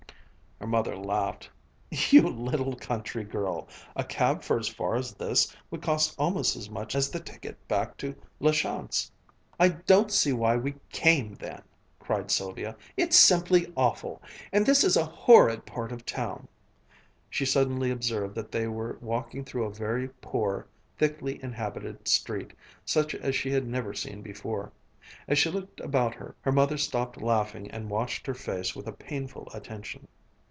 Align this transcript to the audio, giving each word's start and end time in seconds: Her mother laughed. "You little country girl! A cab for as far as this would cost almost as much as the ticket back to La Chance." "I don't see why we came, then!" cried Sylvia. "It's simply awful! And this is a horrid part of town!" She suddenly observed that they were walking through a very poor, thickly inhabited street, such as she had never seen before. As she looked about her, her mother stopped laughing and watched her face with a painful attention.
Her 0.61 0.67
mother 0.67 0.95
laughed. 0.95 1.49
"You 1.89 2.21
little 2.27 2.75
country 2.75 3.23
girl! 3.23 3.67
A 3.95 4.03
cab 4.03 4.43
for 4.43 4.59
as 4.59 4.67
far 4.67 4.93
as 4.95 5.11
this 5.15 5.51
would 5.71 5.81
cost 5.81 6.13
almost 6.19 6.55
as 6.55 6.69
much 6.69 6.93
as 6.93 7.09
the 7.09 7.19
ticket 7.19 7.67
back 7.67 7.97
to 7.97 8.13
La 8.39 8.51
Chance." 8.51 9.11
"I 9.59 9.69
don't 9.69 10.11
see 10.11 10.31
why 10.33 10.57
we 10.57 10.75
came, 10.91 11.33
then!" 11.33 11.63
cried 11.97 12.29
Sylvia. 12.29 12.75
"It's 12.95 13.17
simply 13.17 13.73
awful! 13.75 14.21
And 14.53 14.63
this 14.63 14.83
is 14.83 14.95
a 14.95 15.03
horrid 15.03 15.65
part 15.65 15.91
of 15.91 16.05
town!" 16.05 16.47
She 17.27 17.43
suddenly 17.47 17.89
observed 17.89 18.35
that 18.35 18.51
they 18.51 18.67
were 18.67 18.99
walking 19.01 19.43
through 19.43 19.65
a 19.65 19.73
very 19.73 20.09
poor, 20.21 20.67
thickly 20.95 21.39
inhabited 21.41 22.07
street, 22.07 22.53
such 22.85 23.15
as 23.15 23.35
she 23.35 23.49
had 23.49 23.67
never 23.67 23.95
seen 23.95 24.21
before. 24.21 24.71
As 25.27 25.39
she 25.39 25.49
looked 25.49 25.79
about 25.79 26.13
her, 26.13 26.35
her 26.41 26.51
mother 26.51 26.77
stopped 26.77 27.19
laughing 27.19 27.71
and 27.71 27.89
watched 27.89 28.27
her 28.27 28.35
face 28.35 28.75
with 28.75 28.85
a 28.85 28.91
painful 28.93 29.49
attention. 29.55 30.07